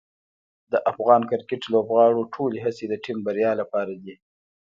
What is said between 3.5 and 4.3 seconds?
لپاره دي.